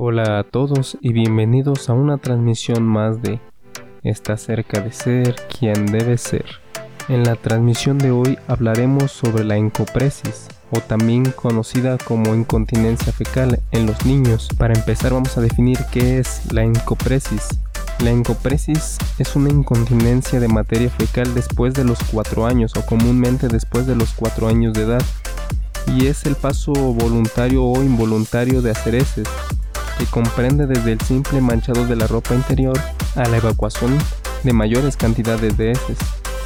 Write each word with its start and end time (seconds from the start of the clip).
Hola 0.00 0.38
a 0.38 0.44
todos 0.44 0.96
y 1.00 1.12
bienvenidos 1.12 1.90
a 1.90 1.92
una 1.92 2.18
transmisión 2.18 2.84
más 2.84 3.20
de 3.20 3.40
Está 4.04 4.36
cerca 4.36 4.80
de 4.80 4.92
ser 4.92 5.34
quien 5.58 5.86
debe 5.86 6.18
ser. 6.18 6.44
En 7.08 7.24
la 7.24 7.34
transmisión 7.34 7.98
de 7.98 8.12
hoy 8.12 8.38
hablaremos 8.46 9.10
sobre 9.10 9.42
la 9.42 9.56
encopresis 9.56 10.46
o 10.70 10.78
también 10.78 11.24
conocida 11.32 11.98
como 11.98 12.32
incontinencia 12.36 13.12
fecal 13.12 13.58
en 13.72 13.86
los 13.86 14.06
niños. 14.06 14.48
Para 14.56 14.74
empezar 14.74 15.14
vamos 15.14 15.36
a 15.36 15.40
definir 15.40 15.78
qué 15.90 16.20
es 16.20 16.52
la 16.52 16.62
encopresis. 16.62 17.58
La 17.98 18.10
encopresis 18.10 18.98
es 19.18 19.34
una 19.34 19.50
incontinencia 19.50 20.38
de 20.38 20.46
materia 20.46 20.90
fecal 20.90 21.34
después 21.34 21.74
de 21.74 21.82
los 21.82 21.98
4 22.12 22.46
años 22.46 22.72
o 22.76 22.86
comúnmente 22.86 23.48
después 23.48 23.88
de 23.88 23.96
los 23.96 24.12
4 24.12 24.46
años 24.46 24.74
de 24.74 24.82
edad 24.82 25.02
y 25.88 26.06
es 26.06 26.24
el 26.24 26.36
paso 26.36 26.72
voluntario 26.72 27.64
o 27.64 27.82
involuntario 27.82 28.62
de 28.62 28.70
hacer 28.70 28.94
heces 28.94 29.26
que 29.98 30.06
comprende 30.06 30.66
desde 30.66 30.92
el 30.92 31.00
simple 31.00 31.40
manchado 31.40 31.86
de 31.86 31.96
la 31.96 32.06
ropa 32.06 32.34
interior 32.34 32.78
a 33.16 33.28
la 33.28 33.38
evacuación 33.38 33.98
de 34.44 34.52
mayores 34.52 34.96
cantidades 34.96 35.56
de 35.58 35.72
heces 35.72 35.98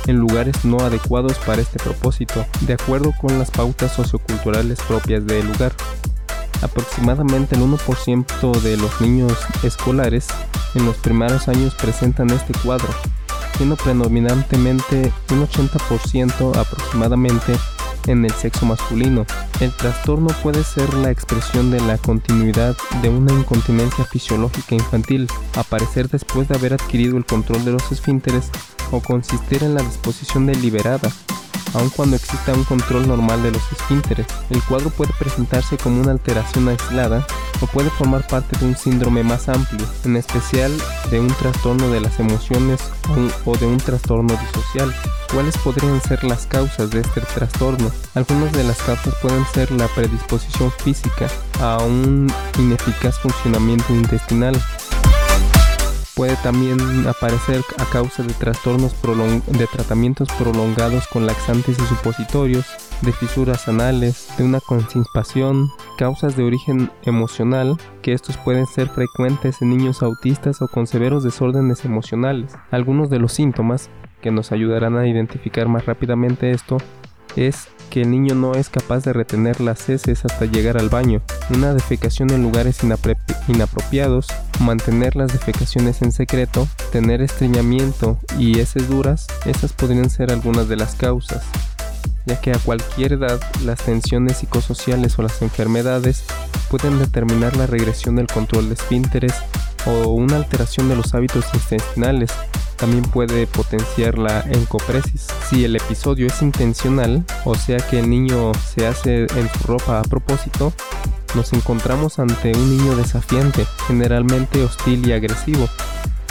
en 0.06 0.16
lugares 0.16 0.64
no 0.64 0.78
adecuados 0.78 1.38
para 1.38 1.62
este 1.62 1.78
propósito, 1.78 2.44
de 2.62 2.72
acuerdo 2.74 3.12
con 3.20 3.38
las 3.38 3.50
pautas 3.50 3.92
socioculturales 3.92 4.80
propias 4.82 5.24
del 5.26 5.46
lugar. 5.46 5.72
Aproximadamente 6.62 7.56
el 7.56 7.62
1% 7.62 8.60
de 8.60 8.76
los 8.76 9.00
niños 9.00 9.36
escolares 9.62 10.28
en 10.74 10.86
los 10.86 10.96
primeros 10.96 11.48
años 11.48 11.74
presentan 11.74 12.30
este 12.30 12.52
cuadro, 12.64 12.88
siendo 13.56 13.76
predominantemente 13.76 15.12
un 15.30 15.46
80% 15.46 16.56
aproximadamente 16.56 17.54
en 18.06 18.24
el 18.24 18.32
sexo 18.32 18.66
masculino. 18.66 19.26
El 19.60 19.74
trastorno 19.76 20.28
puede 20.42 20.64
ser 20.64 20.92
la 20.94 21.10
expresión 21.10 21.70
de 21.70 21.80
la 21.80 21.98
continuidad 21.98 22.76
de 23.00 23.08
una 23.08 23.32
incontinencia 23.32 24.04
fisiológica 24.04 24.74
infantil, 24.74 25.28
aparecer 25.56 26.08
después 26.08 26.48
de 26.48 26.56
haber 26.56 26.74
adquirido 26.74 27.16
el 27.16 27.24
control 27.24 27.64
de 27.64 27.72
los 27.72 27.92
esfínteres 27.92 28.50
o 28.90 29.00
consistir 29.00 29.62
en 29.62 29.74
la 29.74 29.82
disposición 29.82 30.46
deliberada 30.46 31.10
aun 31.74 31.90
cuando 31.90 32.16
exista 32.16 32.52
un 32.52 32.64
control 32.64 33.08
normal 33.08 33.42
de 33.42 33.52
los 33.52 33.62
esfínteres. 33.72 34.26
El 34.50 34.62
cuadro 34.62 34.90
puede 34.90 35.12
presentarse 35.18 35.76
como 35.76 36.00
una 36.00 36.12
alteración 36.12 36.68
aislada 36.68 37.26
o 37.60 37.66
puede 37.66 37.90
formar 37.90 38.26
parte 38.26 38.58
de 38.58 38.66
un 38.66 38.76
síndrome 38.76 39.22
más 39.22 39.48
amplio, 39.48 39.86
en 40.04 40.16
especial 40.16 40.72
de 41.10 41.20
un 41.20 41.28
trastorno 41.28 41.88
de 41.90 42.00
las 42.00 42.18
emociones 42.18 42.80
o 43.44 43.56
de 43.56 43.66
un 43.66 43.78
trastorno 43.78 44.34
disocial. 44.34 44.94
¿Cuáles 45.32 45.56
podrían 45.58 46.00
ser 46.02 46.24
las 46.24 46.46
causas 46.46 46.90
de 46.90 47.00
este 47.00 47.20
trastorno? 47.22 47.90
Algunas 48.14 48.52
de 48.52 48.64
las 48.64 48.78
causas 48.82 49.14
pueden 49.22 49.46
ser 49.54 49.70
la 49.70 49.88
predisposición 49.88 50.70
física 50.72 51.28
a 51.60 51.78
un 51.78 52.30
ineficaz 52.58 53.18
funcionamiento 53.18 53.94
intestinal, 53.94 54.60
Puede 56.14 56.36
también 56.36 56.78
aparecer 57.06 57.62
a 57.78 57.86
causa 57.86 58.22
de 58.22 58.34
trastornos 58.34 58.94
de 59.46 59.66
tratamientos 59.66 60.28
prolongados 60.38 61.06
con 61.06 61.24
laxantes 61.26 61.78
y 61.78 61.82
supositorios, 61.86 62.66
de 63.00 63.12
fisuras 63.12 63.66
anales, 63.66 64.28
de 64.36 64.44
una 64.44 64.60
constipación, 64.60 65.70
causas 65.96 66.36
de 66.36 66.44
origen 66.44 66.90
emocional, 67.04 67.78
que 68.02 68.12
estos 68.12 68.36
pueden 68.36 68.66
ser 68.66 68.88
frecuentes 68.88 69.62
en 69.62 69.70
niños 69.70 70.02
autistas 70.02 70.60
o 70.60 70.68
con 70.68 70.86
severos 70.86 71.24
desórdenes 71.24 71.86
emocionales. 71.86 72.52
Algunos 72.70 73.08
de 73.08 73.18
los 73.18 73.32
síntomas 73.32 73.88
que 74.20 74.30
nos 74.30 74.52
ayudarán 74.52 74.98
a 74.98 75.08
identificar 75.08 75.68
más 75.68 75.86
rápidamente 75.86 76.50
esto 76.50 76.76
es 77.36 77.68
que 77.90 78.02
el 78.02 78.10
niño 78.10 78.34
no 78.34 78.54
es 78.54 78.70
capaz 78.70 79.04
de 79.04 79.12
retener 79.12 79.60
las 79.60 79.88
heces 79.88 80.24
hasta 80.24 80.46
llegar 80.46 80.78
al 80.78 80.88
baño, 80.88 81.22
una 81.50 81.74
defecación 81.74 82.30
en 82.30 82.42
lugares 82.42 82.80
inapropiados, 83.48 84.28
mantener 84.60 85.14
las 85.14 85.32
defecaciones 85.32 86.00
en 86.00 86.12
secreto, 86.12 86.66
tener 86.90 87.20
estreñimiento 87.20 88.18
y 88.38 88.60
heces 88.60 88.88
duras, 88.88 89.26
esas 89.44 89.72
podrían 89.72 90.08
ser 90.08 90.32
algunas 90.32 90.68
de 90.68 90.76
las 90.76 90.94
causas 90.94 91.44
ya 92.24 92.40
que 92.40 92.52
a 92.52 92.58
cualquier 92.58 93.14
edad 93.14 93.40
las 93.64 93.82
tensiones 93.82 94.38
psicosociales 94.38 95.18
o 95.18 95.22
las 95.22 95.42
enfermedades 95.42 96.24
pueden 96.70 96.98
determinar 96.98 97.56
la 97.56 97.66
regresión 97.66 98.16
del 98.16 98.26
control 98.26 98.68
de 98.68 98.74
esfínteres 98.74 99.34
o 99.86 100.08
una 100.10 100.36
alteración 100.36 100.88
de 100.88 100.96
los 100.96 101.14
hábitos 101.14 101.44
intestinales, 101.54 102.30
también 102.76 103.04
puede 103.04 103.46
potenciar 103.46 104.18
la 104.18 104.40
encopresis. 104.40 105.26
Si 105.48 105.64
el 105.64 105.76
episodio 105.76 106.26
es 106.26 106.42
intencional, 106.42 107.24
o 107.44 107.54
sea 107.54 107.78
que 107.78 108.00
el 108.00 108.10
niño 108.10 108.52
se 108.54 108.86
hace 108.86 109.22
en 109.22 109.50
su 109.52 109.66
ropa 109.66 110.00
a 110.00 110.02
propósito, 110.02 110.72
nos 111.34 111.52
encontramos 111.52 112.18
ante 112.18 112.52
un 112.52 112.76
niño 112.76 112.96
desafiante, 112.96 113.66
generalmente 113.86 114.62
hostil 114.62 115.06
y 115.08 115.12
agresivo, 115.12 115.68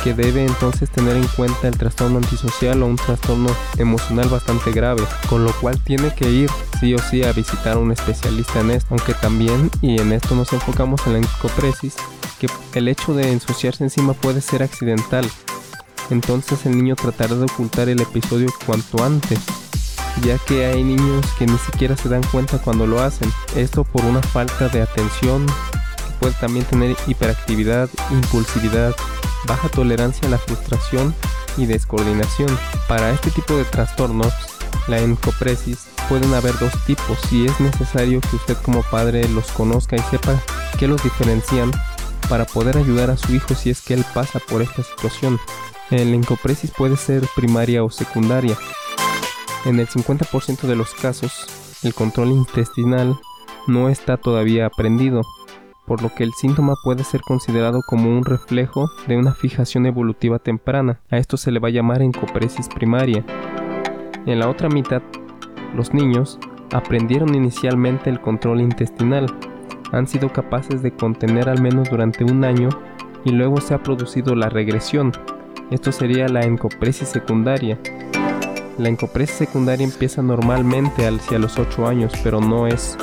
que 0.04 0.14
debe 0.14 0.44
entonces 0.44 0.90
tener 0.90 1.16
en 1.16 1.28
cuenta 1.28 1.68
el 1.68 1.78
trastorno 1.78 2.18
antisocial 2.18 2.82
o 2.82 2.88
un 2.88 2.96
trastorno 2.96 3.50
emocional 3.78 4.30
bastante 4.30 4.72
grave, 4.72 5.04
con 5.30 5.44
lo 5.44 5.54
cual 5.54 5.80
tiene 5.84 6.14
que 6.16 6.30
ir 6.30 6.50
sí 6.80 6.94
o 6.96 7.00
sí 7.00 7.24
a 7.24 7.34
visitar 7.34 7.74
a 7.74 7.80
un 7.80 7.92
especialista 7.92 8.62
en 8.62 8.72
esto, 8.72 8.88
aunque 8.92 9.14
también, 9.14 9.70
y 9.82 10.02
en 10.02 10.12
esto 10.12 10.36
nos 10.36 10.52
enfocamos 10.54 11.06
en 11.06 11.14
la 11.14 11.20
encopresis, 11.20 11.96
que 12.40 12.48
el 12.74 12.88
hecho 12.88 13.14
de 13.14 13.32
ensuciarse 13.32 13.84
encima 13.84 14.14
puede 14.14 14.42
ser 14.42 14.64
accidental, 14.64 15.30
entonces 16.12 16.66
el 16.66 16.78
niño 16.78 16.96
tratará 16.96 17.36
de 17.36 17.44
ocultar 17.44 17.90
el 17.90 18.02
episodio 18.02 18.48
cuanto 18.66 19.04
antes, 19.04 19.40
ya 20.24 20.38
que 20.40 20.66
hay 20.66 20.84
niños 20.84 21.26
que 21.38 21.46
ni 21.46 21.58
siquiera 21.58 21.96
se 21.98 22.10
dan 22.10 22.24
cuenta 22.32 22.60
cuando 22.60 22.86
lo 22.86 23.00
hacen. 23.02 23.32
Esto 23.56 23.84
por 23.84 24.06
una 24.06 24.22
falta 24.22 24.68
de 24.70 24.82
atención, 24.82 25.46
puede 26.20 26.34
también 26.34 26.66
tener 26.66 26.96
hiperactividad, 27.08 27.90
impulsividad, 28.12 28.96
baja 29.48 29.70
tolerancia 29.70 30.28
a 30.28 30.32
la 30.32 30.38
frustración 30.38 31.16
y 31.58 31.66
descoordinación. 31.66 32.50
Para 32.88 33.12
este 33.12 33.32
tipo 33.32 33.56
de 33.56 33.66
trastornos, 33.66 34.34
la 34.88 35.00
encopresis 35.00 35.88
pueden 36.10 36.34
haber 36.34 36.58
dos 36.60 36.74
tipos 36.86 37.18
y 37.32 37.46
es 37.46 37.60
necesario 37.60 38.22
que 38.22 38.36
usted 38.36 38.58
como 38.58 38.84
padre 38.84 39.28
los 39.30 39.52
conozca 39.52 39.96
y 39.96 40.02
sepa 40.12 40.40
qué 40.78 40.88
los 40.88 41.02
diferencian 41.04 41.72
para 42.30 42.46
poder 42.46 42.78
ayudar 42.78 43.10
a 43.10 43.18
su 43.18 43.34
hijo 43.34 43.56
si 43.56 43.70
es 43.70 43.82
que 43.82 43.94
él 43.94 44.06
pasa 44.14 44.40
por 44.40 44.62
esta 44.62 44.84
situación. 44.84 45.40
La 45.92 46.16
encopresis 46.16 46.72
puede 46.72 46.96
ser 46.96 47.24
primaria 47.36 47.84
o 47.84 47.90
secundaria. 47.90 48.56
En 49.66 49.78
el 49.78 49.88
50% 49.88 50.62
de 50.62 50.76
los 50.78 50.94
casos, 50.94 51.80
el 51.84 51.94
control 51.94 52.30
intestinal 52.30 53.20
no 53.68 53.90
está 53.90 54.16
todavía 54.16 54.66
aprendido, 54.66 55.22
por 55.86 56.02
lo 56.02 56.10
que 56.16 56.24
el 56.24 56.32
síntoma 56.32 56.76
puede 56.84 57.04
ser 57.04 57.20
considerado 57.22 57.82
como 57.86 58.10
un 58.10 58.24
reflejo 58.24 58.90
de 59.08 59.18
una 59.18 59.34
fijación 59.34 59.86
evolutiva 59.86 60.40
temprana. 60.40 61.02
A 61.10 61.18
esto 61.18 61.36
se 61.36 61.52
le 61.52 61.60
va 61.60 61.68
a 61.68 61.72
llamar 61.72 62.02
encopresis 62.02 62.70
primaria. 62.70 63.26
En 64.26 64.40
la 64.40 64.50
otra 64.50 64.70
mitad, 64.70 65.02
los 65.76 65.94
niños 65.94 66.40
aprendieron 66.72 67.36
inicialmente 67.36 68.10
el 68.10 68.22
control 68.22 68.62
intestinal, 68.62 69.26
han 69.92 70.08
sido 70.08 70.32
capaces 70.32 70.82
de 70.82 70.96
contener 70.96 71.50
al 71.50 71.62
menos 71.62 71.90
durante 71.90 72.24
un 72.24 72.46
año 72.46 72.70
y 73.26 73.32
luego 73.32 73.60
se 73.60 73.74
ha 73.74 73.84
producido 73.84 74.36
la 74.36 74.48
regresión, 74.48 75.12
esto 75.72 75.92
sería 75.94 76.28
la 76.28 76.42
encopresis 76.42 77.08
secundaria. 77.08 77.80
La 78.78 78.90
encopresis 78.90 79.38
secundaria 79.38 79.86
empieza 79.86 80.22
normalmente 80.22 81.08
hacia 81.08 81.40
los 81.40 81.58
8 81.58 81.88
años, 81.88 82.12
pero 82.24 82.42
no 82.42 82.68
es 82.68 82.98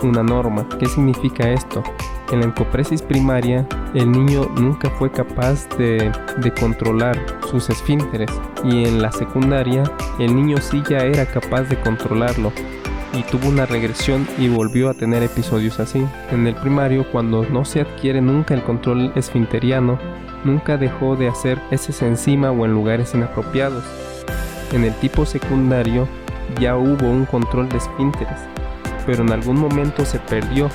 una 0.00 0.22
norma. 0.22 0.68
¿Qué 0.78 0.86
significa 0.86 1.50
esto? 1.50 1.82
En 2.30 2.40
la 2.40 2.46
encopresis 2.46 3.02
primaria, 3.02 3.66
el 3.94 4.12
niño 4.12 4.48
nunca 4.56 4.90
fue 4.90 5.10
capaz 5.10 5.68
de, 5.76 6.12
de, 6.38 6.54
controlar 6.54 7.18
sus 7.50 7.68
esfínteres 7.68 8.30
y 8.64 8.84
en 8.84 9.02
la 9.02 9.10
secundaria, 9.10 9.82
el 10.18 10.34
niño 10.34 10.58
sí 10.58 10.82
ya 10.88 10.98
era 10.98 11.26
capaz 11.26 11.62
de 11.64 11.80
controlarlo 11.80 12.52
y 13.12 13.22
tuvo 13.24 13.48
una 13.48 13.66
regresión 13.66 14.26
y 14.38 14.48
volvió 14.48 14.88
a 14.88 14.94
tener 14.94 15.22
episodios 15.22 15.80
así. 15.80 16.04
En 16.30 16.46
el 16.46 16.54
primario, 16.54 17.10
cuando 17.10 17.44
no 17.44 17.64
se 17.64 17.80
adquiere 17.80 18.20
nunca 18.20 18.54
el 18.54 18.62
control 18.62 19.12
esfinteriano, 19.16 19.98
nunca 20.44 20.76
dejó 20.76 21.16
de 21.16 21.28
hacer 21.28 21.60
heces 21.70 22.02
encima 22.02 22.50
o 22.50 22.64
en 22.64 22.72
lugares 22.72 23.14
inapropiados. 23.14 23.84
En 24.72 24.84
el 24.84 24.94
tipo 24.94 25.26
secundario 25.26 26.08
ya 26.60 26.76
hubo 26.76 27.08
un 27.08 27.26
control 27.26 27.68
de 27.68 27.78
esfínteres, 27.78 28.40
pero 29.06 29.22
en 29.22 29.32
algún 29.32 29.58
momento 29.58 30.04
se 30.04 30.18
perdió 30.18 30.68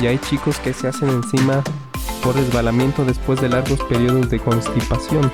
y 0.00 0.06
hay 0.06 0.18
chicos 0.18 0.58
que 0.58 0.72
se 0.72 0.88
hacen 0.88 1.08
encima 1.08 1.62
por 2.22 2.34
resbalamiento 2.34 3.04
después 3.04 3.40
de 3.40 3.48
largos 3.48 3.80
periodos 3.84 4.30
de 4.30 4.38
constipación 4.38 5.30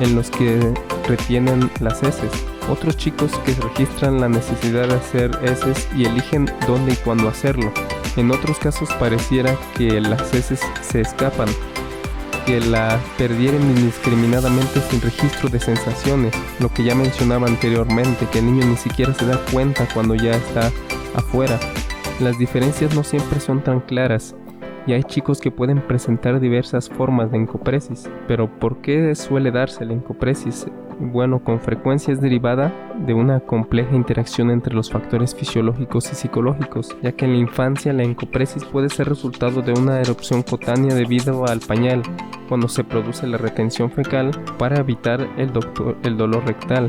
en 0.00 0.14
los 0.14 0.30
que 0.30 0.74
retienen 1.08 1.70
las 1.80 2.02
heces. 2.02 2.30
Otros 2.70 2.96
chicos 2.96 3.32
que 3.44 3.54
registran 3.54 4.20
la 4.20 4.28
necesidad 4.28 4.88
de 4.88 4.94
hacer 4.94 5.30
heces 5.42 5.88
y 5.96 6.04
eligen 6.04 6.50
dónde 6.66 6.92
y 6.92 6.96
cuándo 6.96 7.28
hacerlo. 7.28 7.72
En 8.16 8.30
otros 8.30 8.58
casos 8.58 8.88
pareciera 8.94 9.56
que 9.76 10.00
las 10.00 10.34
heces 10.34 10.60
se 10.82 11.00
escapan 11.00 11.48
que 12.46 12.60
la 12.60 12.98
perdieran 13.18 13.60
indiscriminadamente 13.60 14.80
sin 14.80 15.00
registro 15.00 15.48
de 15.48 15.58
sensaciones, 15.58 16.32
lo 16.60 16.68
que 16.68 16.84
ya 16.84 16.94
mencionaba 16.94 17.48
anteriormente, 17.48 18.26
que 18.32 18.38
el 18.38 18.46
niño 18.46 18.64
ni 18.64 18.76
siquiera 18.76 19.12
se 19.12 19.26
da 19.26 19.38
cuenta 19.52 19.86
cuando 19.92 20.14
ya 20.14 20.30
está 20.30 20.70
afuera. 21.14 21.58
Las 22.20 22.38
diferencias 22.38 22.94
no 22.94 23.02
siempre 23.02 23.40
son 23.40 23.62
tan 23.62 23.80
claras 23.80 24.34
y 24.86 24.92
hay 24.92 25.02
chicos 25.02 25.40
que 25.40 25.50
pueden 25.50 25.80
presentar 25.80 26.40
diversas 26.40 26.88
formas 26.88 27.30
de 27.32 27.38
encopresis. 27.38 28.08
Pero 28.28 28.48
¿por 28.58 28.80
qué 28.80 29.14
suele 29.14 29.50
darse 29.50 29.84
la 29.84 29.94
encopresis? 29.94 30.66
Bueno, 30.98 31.40
con 31.40 31.60
frecuencia 31.60 32.14
es 32.14 32.22
derivada 32.22 32.72
de 32.98 33.12
una 33.12 33.40
compleja 33.40 33.94
interacción 33.94 34.50
entre 34.50 34.74
los 34.74 34.90
factores 34.90 35.34
fisiológicos 35.34 36.10
y 36.10 36.14
psicológicos, 36.14 36.96
ya 37.02 37.12
que 37.12 37.26
en 37.26 37.32
la 37.32 37.38
infancia 37.38 37.92
la 37.92 38.02
encopresis 38.02 38.64
puede 38.64 38.88
ser 38.88 39.06
resultado 39.06 39.60
de 39.60 39.72
una 39.72 40.00
erupción 40.00 40.42
cutánea 40.42 40.94
debido 40.94 41.46
al 41.46 41.60
pañal, 41.60 42.02
cuando 42.48 42.66
se 42.68 42.82
produce 42.82 43.26
la 43.26 43.36
retención 43.36 43.90
fecal 43.90 44.30
para 44.56 44.80
evitar 44.80 45.28
el, 45.36 45.52
dolor 46.16 46.46
rectal. 46.46 46.88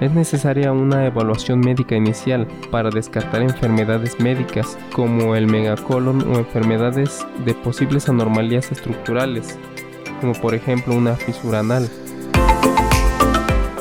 Es 0.00 0.12
necesaria 0.12 0.70
una 0.70 1.06
evaluación 1.06 1.58
médica 1.58 1.96
inicial 1.96 2.46
para 2.70 2.90
descartar 2.90 3.42
enfermedades 3.42 4.20
médicas 4.20 4.78
como 4.92 5.34
el 5.34 5.48
megacolon 5.48 6.22
o 6.32 6.38
enfermedades 6.38 7.26
de 7.44 7.54
posibles 7.54 8.08
anormalías 8.08 8.70
estructurales, 8.70 9.58
como 10.20 10.32
por 10.34 10.54
ejemplo 10.54 10.94
una 10.94 11.14
fisura 11.14 11.58
anal. 11.58 11.88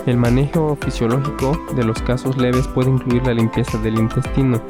El 0.06 0.18
manejo 0.18 0.78
fisiológico 0.80 1.60
de 1.76 1.84
los 1.84 2.00
casos 2.04 2.38
leves 2.38 2.68
puede 2.68 2.92
incluir 2.92 3.26
la 3.26 3.34
limpieza 3.34 3.80
del 3.80 3.98
intestino, 3.98 4.62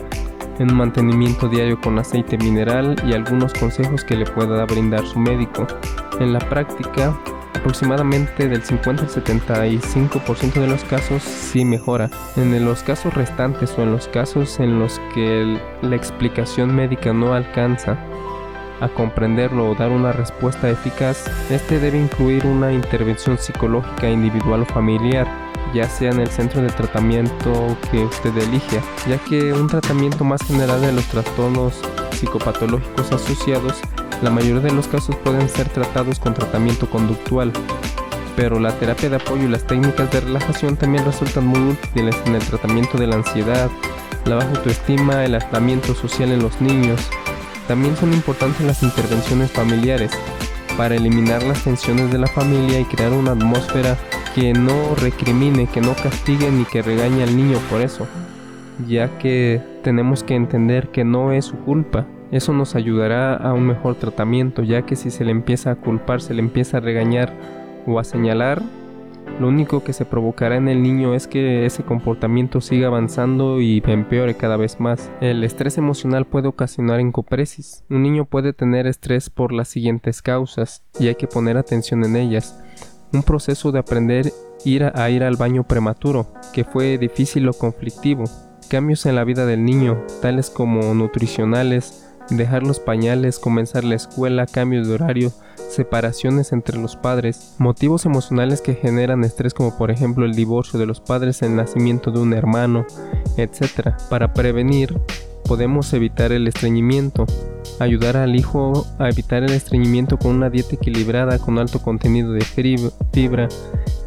un 0.60 0.74
mantenimiento 0.74 1.50
diario 1.50 1.80
con 1.82 2.00
aceite 2.00 2.38
mineral 2.38 2.96
y 3.06 3.14
algunos 3.14 3.54
consejos 3.54 4.06
que 4.06 4.16
le 4.16 4.26
pueda 4.26 4.66
brindar 4.66 5.06
su 5.06 5.20
médico. 5.20 5.68
En 6.22 6.32
la 6.32 6.40
práctica, 6.40 7.20
aproximadamente 7.54 8.48
del 8.48 8.64
50 8.64 9.04
al 9.04 9.10
75% 9.10 10.54
de 10.54 10.68
los 10.68 10.84
casos 10.86 11.24
sí 11.24 11.66
mejora. 11.66 12.10
En 12.38 12.64
los 12.64 12.84
casos 12.84 13.14
restantes 13.14 13.78
o 13.78 13.84
en 13.84 13.92
los 13.92 14.08
casos 14.08 14.60
en 14.62 14.80
los 14.80 15.02
que 15.14 15.60
la 15.82 15.96
explicación 15.96 16.74
médica 16.74 17.12
no 17.12 17.34
alcanza 17.34 17.98
a 18.82 18.90
comprenderlo 18.90 19.70
o 19.70 19.76
dar 19.76 19.90
una 19.92 20.12
respuesta 20.12 20.70
eficaz, 20.70 21.26
este 21.50 21.80
debe 21.80 22.00
incluir 22.00 22.46
una 22.46 22.72
intervención 22.72 23.38
psicológica 23.38 24.10
individual 24.10 24.62
o 24.62 24.66
familiar, 24.66 25.28
ya 25.74 25.90
sea 25.90 26.12
en 26.12 26.20
el 26.20 26.30
centro 26.30 26.62
de 26.62 26.70
tratamiento 26.70 27.78
que 27.92 28.04
usted 28.04 28.38
elija, 28.38 28.82
ya 29.08 29.18
que 29.18 29.54
un 29.54 29.68
tratamiento 29.68 30.24
más 30.24 30.42
general 30.44 30.82
de 30.82 30.92
los 30.92 31.06
trastornos 31.06 31.82
psicopatológicos 32.12 33.12
asociados, 33.12 33.80
la 34.22 34.30
mayoría 34.30 34.62
de 34.62 34.72
los 34.72 34.88
casos 34.88 35.16
pueden 35.18 35.50
ser 35.50 35.68
tratados 35.70 36.20
con 36.20 36.34
tratamiento 36.34 36.90
conductual, 36.90 37.52
pero 38.36 38.60
la 38.60 38.72
terapia 38.72 39.10
de 39.10 39.18
apoyo 39.18 39.44
y 39.44 39.50
las 39.50 39.66
técnicas 39.66 40.12
de 40.12 40.22
relajación 40.22 40.76
también 40.78 41.06
resultan 41.06 41.46
muy 41.46 41.60
útiles 41.72 42.16
en 42.26 42.36
el 42.36 42.44
tratamiento 42.44 42.98
de 42.98 43.08
la 43.08 43.16
ansiedad, 43.16 43.70
la 44.26 44.36
baja 44.36 44.50
autoestima, 44.50 45.24
el 45.24 45.36
aislamiento 45.36 45.94
social 45.94 46.32
en 46.32 46.42
los 46.42 46.60
niños, 46.60 47.00
también 47.68 47.96
son 47.96 48.14
importantes 48.14 48.66
las 48.66 48.84
intervenciones 48.84 49.52
familiares 49.52 50.12
para 50.78 50.96
eliminar 50.96 51.44
las 51.44 51.64
tensiones 51.64 52.12
de 52.12 52.18
la 52.18 52.28
familia 52.28 52.80
y 52.80 52.86
crear 52.86 53.14
una 53.14 53.32
atmósfera 53.32 53.98
que 54.34 54.54
no 54.54 54.96
recrimine, 54.96 55.68
que 55.68 55.82
no 55.82 55.96
castigue 55.96 56.52
ni 56.52 56.66
que 56.66 56.82
regañe 56.82 57.24
al 57.24 57.36
niño 57.36 57.58
por 57.70 57.82
eso, 57.82 58.08
ya 58.88 59.18
que 59.18 59.62
tenemos 59.84 60.24
que 60.24 60.36
entender 60.36 60.90
que 60.90 61.04
no 61.04 61.32
es 61.32 61.46
su 61.46 61.56
culpa. 61.58 62.06
Eso 62.32 62.52
nos 62.52 62.76
ayudará 62.76 63.36
a 63.36 63.54
un 63.54 63.66
mejor 63.66 63.96
tratamiento, 63.96 64.64
ya 64.64 64.82
que 64.82 64.96
si 64.96 65.10
se 65.10 65.24
le 65.24 65.32
empieza 65.32 65.72
a 65.72 65.76
culpar, 65.76 66.22
se 66.22 66.34
le 66.34 66.42
empieza 66.42 66.78
a 66.78 66.82
regañar 66.82 67.34
o 67.88 68.00
a 68.00 68.04
señalar, 68.04 68.62
lo 69.40 69.48
único 69.48 69.84
que 69.84 69.94
se 69.94 70.06
provocará 70.06 70.56
en 70.56 70.68
el 70.68 70.82
niño 70.82 71.14
es 71.14 71.28
que 71.28 71.66
ese 71.66 71.84
comportamiento 71.84 72.62
siga 72.62 72.88
avanzando 72.88 73.60
y 73.60 73.84
empeore 73.86 74.36
cada 74.36 74.58
vez 74.58 74.80
más. 74.80 75.12
El 75.22 75.44
estrés 75.44 75.78
emocional 75.78 76.26
puede 76.26 76.48
ocasionar 76.48 77.00
encopresis. 77.00 77.84
Un 77.90 78.04
niño 78.04 78.26
puede 78.26 78.54
tener 78.54 78.88
estrés 78.88 79.30
por 79.30 79.52
las 79.52 79.68
siguientes 79.68 80.22
causas 80.22 80.84
y 81.00 81.08
hay 81.08 81.16
que 81.16 81.28
poner 81.28 81.58
atención 81.58 82.06
en 82.06 82.16
ellas. 82.16 82.62
Un 83.12 83.24
proceso 83.24 83.72
de 83.72 83.80
aprender 83.80 84.32
ir 84.64 84.84
a, 84.84 85.10
ir 85.10 85.24
al 85.24 85.36
baño 85.36 85.64
prematuro, 85.64 86.34
que 86.54 86.64
fue 86.64 86.98
difícil 86.98 87.48
o 87.48 87.54
conflictivo. 87.54 88.24
Cambios 88.70 89.06
en 89.06 89.16
la 89.16 89.24
vida 89.24 89.46
del 89.46 89.64
niño, 89.64 90.04
tales 90.22 90.50
como 90.50 90.94
nutricionales, 90.94 92.08
dejar 92.30 92.64
los 92.64 92.80
pañales, 92.80 93.38
comenzar 93.38 93.84
la 93.84 93.96
escuela, 93.96 94.48
cambios 94.48 94.88
de 94.88 94.96
horario, 94.96 95.32
separaciones 95.76 96.52
entre 96.52 96.78
los 96.78 96.96
padres, 96.96 97.56
motivos 97.58 98.06
emocionales 98.06 98.62
que 98.62 98.76
generan 98.76 99.24
estrés 99.24 99.54
como 99.54 99.78
por 99.78 99.92
ejemplo 99.92 100.26
el 100.26 100.34
divorcio 100.34 100.80
de 100.80 100.86
los 100.86 101.02
padres, 101.02 101.42
el 101.42 101.56
nacimiento 101.56 102.12
de 102.12 102.20
un 102.20 102.34
hermano, 102.34 102.86
etc. 103.38 103.96
Para 104.10 104.34
prevenir, 104.34 105.00
podemos 105.46 105.94
evitar 105.94 106.32
el 106.32 106.48
estreñimiento, 106.48 107.26
ayudar 107.80 108.18
al 108.18 108.36
hijo 108.36 108.86
a 109.00 109.10
evitar 109.10 109.44
el 109.44 109.52
estreñimiento 109.52 110.18
con 110.18 110.36
una 110.36 110.50
dieta 110.50 110.76
equilibrada 110.76 111.40
con 111.40 111.60
alto 111.60 111.82
contenido 111.82 112.32
de 112.32 112.42
fibra 113.12 113.48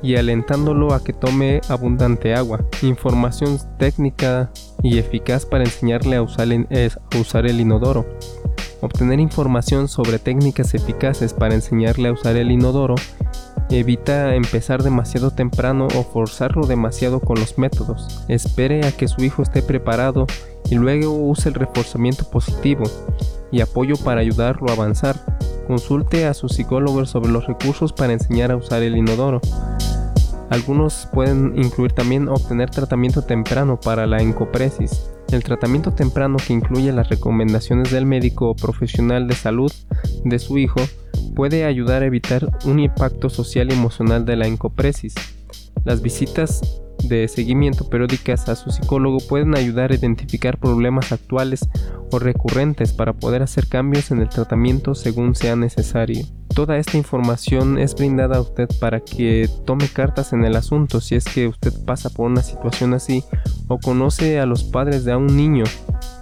y 0.02 0.16
alentándolo 0.16 0.94
a 0.94 1.02
que 1.02 1.12
tome 1.12 1.60
abundante 1.68 2.34
agua. 2.34 2.64
Información 2.82 3.58
técnica 3.78 4.50
y 4.82 4.98
eficaz 4.98 5.46
para 5.46 5.64
enseñarle 5.64 6.16
a 6.16 6.22
usar, 6.22 6.48
a 6.50 7.18
usar 7.18 7.46
el 7.46 7.60
inodoro. 7.60 8.06
Obtener 8.80 9.18
información 9.20 9.88
sobre 9.88 10.18
técnicas 10.18 10.74
eficaces 10.74 11.34
para 11.34 11.54
enseñarle 11.54 12.08
a 12.08 12.12
usar 12.12 12.36
el 12.36 12.50
inodoro 12.50 12.94
evita 13.70 14.34
empezar 14.34 14.82
demasiado 14.82 15.30
temprano 15.30 15.88
o 15.94 16.02
forzarlo 16.02 16.66
demasiado 16.66 17.20
con 17.20 17.38
los 17.38 17.58
métodos. 17.58 18.24
Espere 18.28 18.86
a 18.86 18.92
que 18.92 19.08
su 19.08 19.22
hijo 19.22 19.42
esté 19.42 19.62
preparado 19.62 20.26
y 20.70 20.76
luego 20.76 21.12
use 21.12 21.48
el 21.48 21.54
reforzamiento 21.54 22.24
positivo 22.30 22.84
y 23.50 23.60
apoyo 23.60 23.96
para 23.96 24.20
ayudarlo 24.20 24.68
a 24.70 24.72
avanzar. 24.72 25.16
Consulte 25.66 26.26
a 26.26 26.34
su 26.34 26.48
psicólogo 26.48 27.04
sobre 27.04 27.30
los 27.30 27.46
recursos 27.46 27.92
para 27.92 28.14
enseñar 28.14 28.50
a 28.50 28.56
usar 28.56 28.82
el 28.82 28.96
inodoro. 28.96 29.40
Algunos 30.50 31.06
pueden 31.12 31.58
incluir 31.62 31.92
también 31.92 32.28
obtener 32.28 32.70
tratamiento 32.70 33.22
temprano 33.22 33.78
para 33.78 34.06
la 34.06 34.22
encopresis. 34.22 35.10
El 35.30 35.44
tratamiento 35.44 35.92
temprano 35.92 36.38
que 36.44 36.54
incluye 36.54 36.90
las 36.90 37.10
recomendaciones 37.10 37.90
del 37.90 38.06
médico 38.06 38.48
o 38.48 38.56
profesional 38.56 39.28
de 39.28 39.34
salud 39.34 39.72
de 40.24 40.38
su 40.38 40.56
hijo 40.56 40.80
puede 41.34 41.64
ayudar 41.64 42.02
a 42.02 42.06
evitar 42.06 42.48
un 42.64 42.80
impacto 42.80 43.28
social 43.28 43.70
y 43.70 43.74
emocional 43.74 44.24
de 44.24 44.36
la 44.36 44.46
encopresis. 44.46 45.14
Las 45.84 46.00
visitas 46.00 46.80
de 47.04 47.28
seguimiento 47.28 47.88
periódicas 47.88 48.48
a 48.48 48.56
su 48.56 48.70
psicólogo 48.70 49.18
pueden 49.28 49.54
ayudar 49.54 49.92
a 49.92 49.94
identificar 49.94 50.58
problemas 50.58 51.12
actuales 51.12 51.68
o 52.10 52.18
recurrentes 52.18 52.92
para 52.92 53.12
poder 53.12 53.42
hacer 53.42 53.68
cambios 53.68 54.10
en 54.10 54.20
el 54.20 54.28
tratamiento 54.28 54.94
según 54.94 55.34
sea 55.34 55.56
necesario. 55.56 56.24
Toda 56.58 56.76
esta 56.76 56.96
información 56.96 57.78
es 57.78 57.94
brindada 57.94 58.38
a 58.38 58.40
usted 58.40 58.68
para 58.80 58.98
que 58.98 59.48
tome 59.64 59.86
cartas 59.86 60.32
en 60.32 60.44
el 60.44 60.56
asunto 60.56 61.00
si 61.00 61.14
es 61.14 61.24
que 61.24 61.46
usted 61.46 61.72
pasa 61.84 62.10
por 62.10 62.28
una 62.28 62.42
situación 62.42 62.94
así 62.94 63.22
o 63.68 63.78
conoce 63.78 64.40
a 64.40 64.44
los 64.44 64.64
padres 64.64 65.04
de 65.04 65.14
un 65.14 65.36
niño 65.36 65.62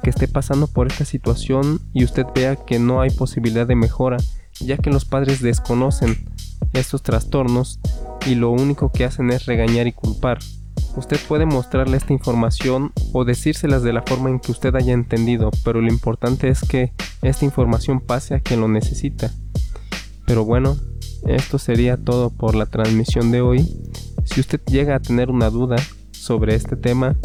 que 0.02 0.10
esté 0.10 0.28
pasando 0.28 0.66
por 0.66 0.88
esta 0.88 1.06
situación 1.06 1.80
y 1.94 2.04
usted 2.04 2.26
vea 2.34 2.54
que 2.54 2.78
no 2.78 3.00
hay 3.00 3.08
posibilidad 3.08 3.66
de 3.66 3.76
mejora, 3.76 4.18
ya 4.60 4.76
que 4.76 4.90
los 4.90 5.06
padres 5.06 5.40
desconocen 5.40 6.28
estos 6.74 7.02
trastornos 7.02 7.80
y 8.26 8.34
lo 8.34 8.50
único 8.50 8.92
que 8.92 9.06
hacen 9.06 9.30
es 9.30 9.46
regañar 9.46 9.86
y 9.86 9.92
culpar. 9.92 10.40
Usted 10.96 11.18
puede 11.26 11.46
mostrarle 11.46 11.96
esta 11.96 12.12
información 12.12 12.92
o 13.14 13.24
decírselas 13.24 13.82
de 13.82 13.94
la 13.94 14.02
forma 14.02 14.28
en 14.28 14.40
que 14.40 14.52
usted 14.52 14.74
haya 14.74 14.92
entendido, 14.92 15.50
pero 15.64 15.80
lo 15.80 15.88
importante 15.88 16.48
es 16.48 16.60
que 16.60 16.92
esta 17.22 17.46
información 17.46 18.00
pase 18.00 18.34
a 18.34 18.40
quien 18.40 18.60
lo 18.60 18.68
necesita. 18.68 19.30
Pero 20.26 20.44
bueno, 20.44 20.76
esto 21.26 21.58
sería 21.58 21.96
todo 21.96 22.30
por 22.30 22.54
la 22.54 22.66
transmisión 22.66 23.30
de 23.30 23.40
hoy. 23.40 23.82
Si 24.24 24.40
usted 24.40 24.60
llega 24.66 24.96
a 24.96 25.00
tener 25.00 25.30
una 25.30 25.50
duda 25.50 25.76
sobre 26.10 26.54
este 26.54 26.76
tema, 26.76 27.16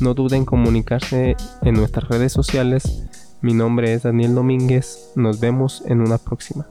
no 0.00 0.14
dude 0.14 0.36
en 0.36 0.44
comunicarse 0.44 1.36
en 1.62 1.74
nuestras 1.74 2.08
redes 2.08 2.32
sociales. 2.32 3.04
Mi 3.40 3.54
nombre 3.54 3.92
es 3.94 4.02
Daniel 4.02 4.34
Domínguez. 4.34 5.12
Nos 5.14 5.40
vemos 5.40 5.82
en 5.86 6.00
una 6.00 6.18
próxima. 6.18 6.66